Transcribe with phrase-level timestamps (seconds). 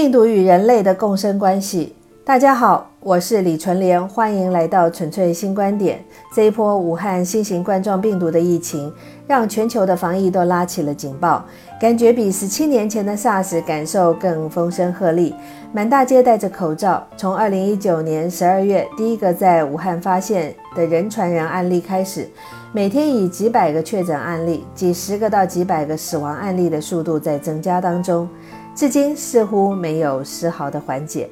[0.00, 1.94] 病毒与人类的共生关系。
[2.24, 6.02] 大家好，我是李纯莲，欢迎来到纯粹新观点。
[6.34, 8.90] 这一波武汉新型冠状病毒的疫情，
[9.26, 11.44] 让全球的防疫都拉起了警报，
[11.78, 15.34] 感觉比十七年前的 SARS 感受更风声鹤唳，
[15.70, 17.06] 满大街戴着口罩。
[17.18, 22.26] 从二零一九年十二月第一个在武汉发现的人传人案例开始，
[22.72, 28.26] 每天以几百个确诊案例、几十个到几百个死亡案例的速度在增加当中。
[28.74, 31.28] 至今似乎没有丝毫的缓解，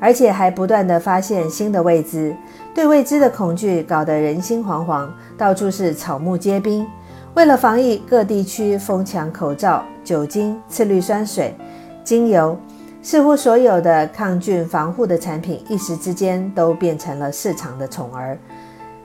[0.00, 2.34] 而且还不断的发现新的未知，
[2.74, 6.86] 对未知的恐惧搞得人心惶惶，到处是草木皆兵。
[7.34, 11.54] 为了防疫，各地区疯抢口罩、酒精、次氯酸水、
[12.02, 12.56] 精油，
[13.02, 18.36] 似乎所有的抗菌防护的产品一时之间都变成了市场的宠儿。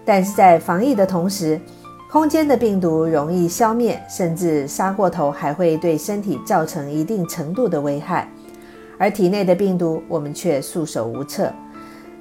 [0.05, 1.60] 但是在防疫的同时，
[2.13, 8.29] 空间的病毒容易消灭，甚至杀过头，还会对身体造成一定程度的危害。
[8.99, 11.51] 而体内的病毒，我们却束手无策。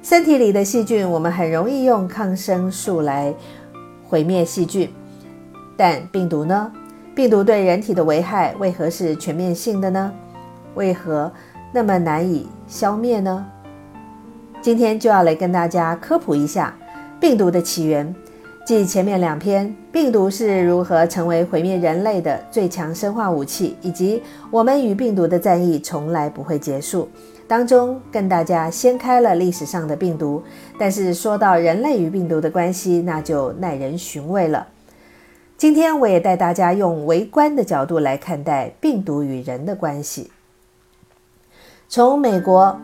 [0.01, 3.31] 身体里的细菌，我们很容易用抗生素来
[4.09, 4.91] 毁灭细菌，
[5.77, 6.71] 但病毒呢？
[7.13, 10.11] 病毒对人体的危害为何是全面性的呢？
[10.73, 11.31] 为何
[11.71, 13.45] 那么难以消灭呢？
[14.59, 16.75] 今天就要来跟大家科普一下
[17.19, 18.11] 病毒的起源。
[18.65, 27.09] 继前面两篇病毒是如何成为毁灭人类的最强生化武器，以及我们与病毒的战役从来不会结束
[27.45, 30.41] 当中，跟大家掀开了历史上的病毒。
[30.79, 34.65] 但是说到人类与病毒的关系，那就耐人寻味了。
[35.57, 40.31] 今天我也带大家用微观的角度来看待病毒与人的关系。
[41.89, 42.79] 从美国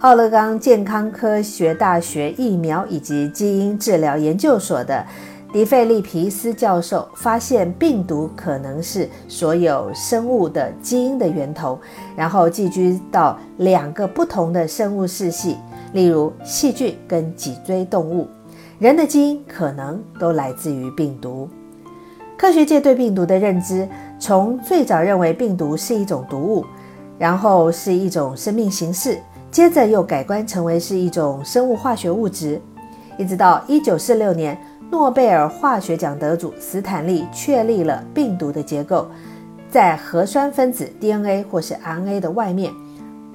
[0.00, 5.02] 奥勒冈健康科学大学疫苗以及基因治疗研究所的
[5.50, 11.78] 迪费利皮斯教授发现，病毒可能是所有生物的基因的源头，
[12.14, 15.56] 然后寄居到两个不同的生物世系，
[15.94, 18.28] 例如细菌跟脊椎动物。
[18.78, 21.48] 人的基因可能都来自于病毒。
[22.36, 23.88] 科学界对病毒的认知，
[24.18, 26.66] 从最早认为病毒是一种毒物，
[27.18, 29.18] 然后是一种生命形式。
[29.50, 32.60] 接着又改观成为是一种生物化学物质，
[33.16, 34.58] 一直到一九四六年，
[34.90, 39.08] 诺贝尔化学奖得主斯坦利确立了病毒的结构，
[39.70, 42.70] 在核酸分子 DNA 或是 RNA 的外面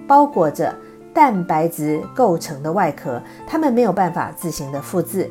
[0.07, 0.73] 包裹着
[1.11, 5.27] 蛋白质构成的外壳，它们没有办法自行的复制，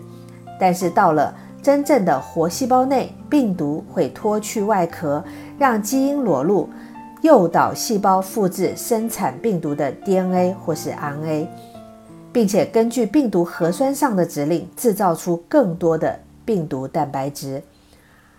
[0.59, 5.23] 但是到了真正的活细胞内，病毒会脱去外壳，
[5.57, 6.69] 让基因裸露。
[7.23, 11.47] 诱导细胞复制生产病毒的 DNA 或是 RNA，
[12.33, 17.63] 并且根据病毒核酸上的指令制造出更多的病毒蛋白质。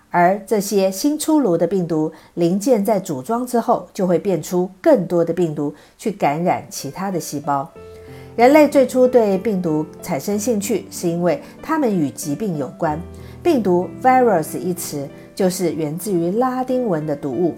[0.10, 7.70] 而这些新出炉的病毒零件在组装之后，就会变出更多的病毒去感染其他的细胞。
[8.36, 13.00] 人类最初对病毒产生兴趣，是因为它们与疾病有关。
[13.44, 17.54] 病毒 virus 一词就是源自于拉丁文的毒物。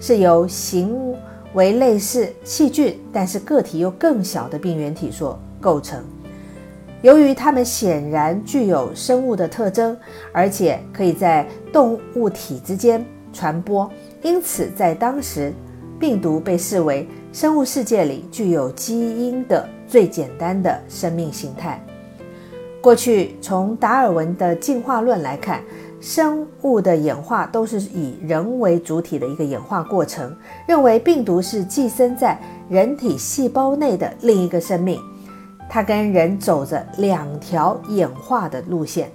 [0.00, 1.14] 是由行
[1.52, 6.02] 为类似细菌，但是个体又更小的病原体所构成。
[7.02, 9.96] 由于它们显然具有生物的特征，
[10.32, 13.90] 而且可以在动物体之间传播，
[14.22, 15.52] 因此在当时，
[15.98, 21.84] 病毒被视为生物世界里具有基因的最简单的生命形态。
[22.80, 25.62] 过去，从达尔文的进化论来看。
[26.00, 30.34] 生物的演化都是以人为主体的一个演化过程，
[30.66, 34.98] 认为病毒是寄生在人体细胞内的另一个生命，
[35.68, 39.10] 它跟人走着两条演化的路线。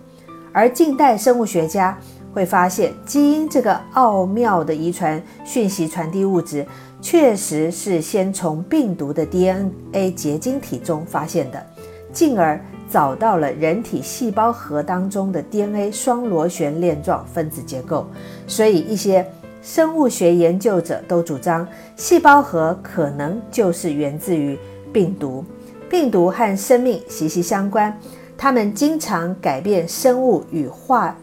[0.54, 1.98] 而近代生物学家
[2.32, 6.66] 会发现，基因这个奥妙的遗传讯息传递物质，
[7.02, 11.66] 确实是先从病毒的 DNA 结晶体中发现的，
[12.14, 12.64] 进而。
[12.96, 18.08] 找到了人体细胞核当中的 DNA 双螺旋链状分子结构，
[18.48, 19.30] 所以一些
[19.62, 21.68] 生物学研究者都主张
[21.98, 24.58] 细胞核可能就是源自于
[24.94, 25.44] 病毒。
[25.90, 28.00] 病毒和生命息息相关，
[28.38, 31.14] 它们经常改变生物与化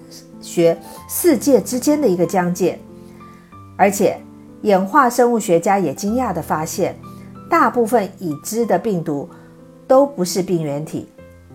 [0.43, 0.76] 学
[1.08, 2.79] 世界之间的一个疆界。
[3.79, 4.20] 而且，
[4.61, 6.94] 演化生物学家也惊讶地发现，
[7.49, 9.26] 大部分已知的病毒
[9.88, 11.08] 都不是病原体。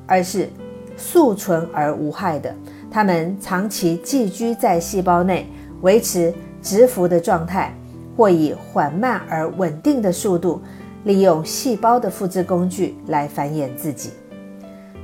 [0.07, 0.49] 而是
[0.95, 2.55] 速存而无害的，
[2.89, 5.47] 它们长期寄居在细胞内，
[5.81, 7.71] 维持直伏的状态，
[8.15, 10.59] 或以缓慢而稳定的速度，
[11.03, 14.09] 利用细胞的复制工具来繁衍自己。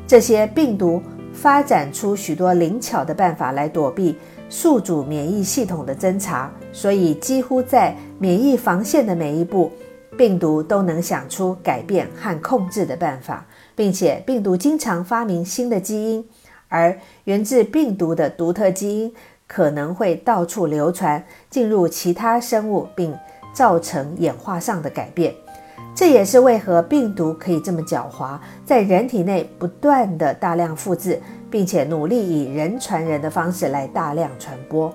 [0.08, 1.02] 这些病毒
[1.32, 4.16] 发展出许多灵巧的办法来躲避
[4.50, 9.72] 宿主免疫系统的侦查，所以几乎在免疫防线的每一步
[10.18, 13.46] 病毒都能想出改变和控制的办法，
[13.76, 16.26] 并且病毒经常发明新的基因，
[16.68, 19.14] 而源自病毒的独特基因
[19.48, 23.16] 可能会到处流传，进入其他生物，并
[23.54, 25.34] 造成演化上的改变。
[25.96, 31.22] 这也是为何病毒可以这么狡猾，在人体内不断的大量复制，
[31.52, 34.92] 并且努力以人传人的方式来大量传播。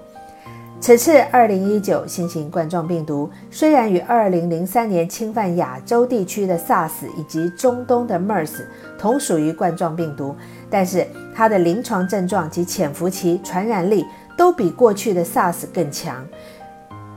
[0.80, 8.62] 此次2019新型冠状病毒虽然与2003年侵犯亚洲地区的 SARS 以及中东的 MERS
[8.96, 10.34] 同属于冠状病毒，
[10.70, 16.24] 但是它的临床症状及潜伏期、传染力都比过去的 SARS 更强。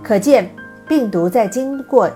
[0.03, 0.49] 可见，
[0.87, 2.09] 病毒在经过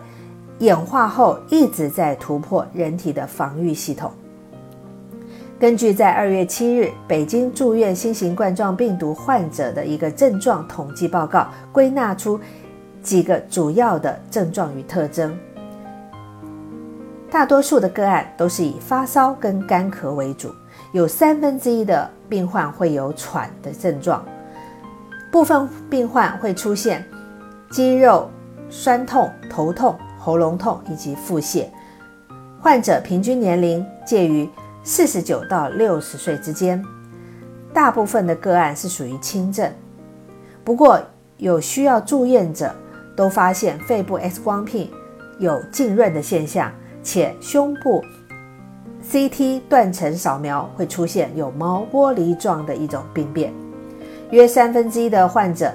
[0.60, 4.12] 演化后一直在突破人体的防御系统。
[5.66, 12.40] 根据在二月七日北京住院新型冠状病毒患者的一个症状统计报告，归纳出
[13.02, 15.36] 几个主要的症状与特征。
[17.32, 20.54] 大多数的个案都是以发烧跟干咳为主，
[20.92, 24.24] 有三分之一的病患会有喘的症状，
[25.32, 27.04] 部分病患会出现
[27.72, 28.30] 肌肉
[28.70, 31.66] 酸痛、头痛、喉咙痛以及腹泻。
[32.62, 34.48] 患者平均年龄介于。
[34.88, 36.80] 四十九到六十岁之间，
[37.74, 39.68] 大部分的个案是属于轻症。
[40.64, 41.02] 不过，
[41.38, 42.72] 有需要住院者
[43.18, 44.88] 都发现肺部 X 光片
[45.40, 46.72] 有浸润的现象，
[47.02, 48.04] 且胸部
[49.12, 53.52] CT 断层扫描会出现有毛玻璃状的一种病变。
[54.30, 55.74] 约三分之一的患者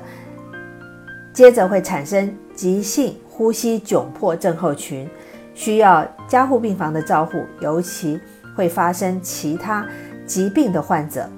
[1.33, 5.09] 接着会产生急性呼吸窘迫症候群，
[5.53, 8.21] 需要加护病房的照护，尤其。
[8.55, 9.87] 会发生其他
[10.27, 11.29] 疾病的患者，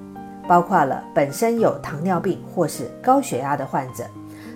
[0.48, 4.04] 包括了本身有糖尿病或是高血压的患者。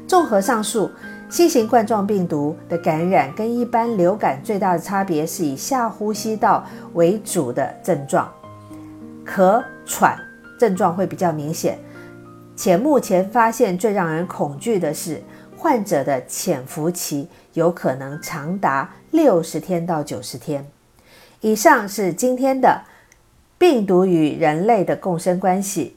[0.06, 0.91] 综合上述，
[1.29, 6.64] 新型冠状病毒的感染跟一般流感最大的差别是以下呼吸道
[6.94, 8.32] 为主的症状，
[9.26, 10.17] 咳喘
[10.61, 11.76] 症状会比较明显，
[12.55, 15.20] 且目前发现最让人恐惧的是，
[15.56, 20.64] 患者的潜伏期有可能长达六十天到九十天。
[21.41, 22.83] 以上是今天的
[23.59, 25.97] 病毒与人类的共生关系。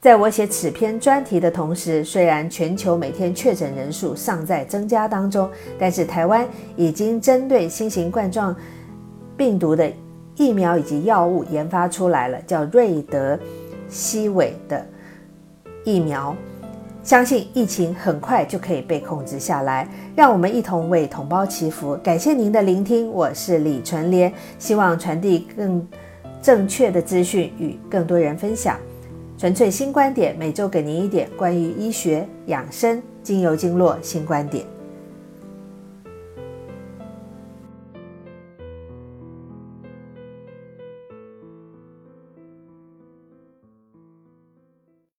[0.00, 6.46] 在我写此篇专题的同时，虽然全球每天确诊人数尚在增加当中，但是台湾
[6.76, 8.54] 已经针对新型冠状
[9.36, 9.90] 病毒的
[10.36, 13.36] 疫苗以及药物研发出来了，叫瑞德
[13.88, 14.86] 西韦的
[15.84, 16.36] 疫苗。
[17.06, 21.96] 相信疫情很快就可以被控制下来，让我们一同为同胞祈福。
[22.02, 25.86] 感谢您的聆听，我是李纯莲，希望传递更
[26.42, 28.76] 正确的资讯与更多人分享。
[29.38, 34.75] 纯粹新观点，每周给您一点关于医学养生、精油经络新观点。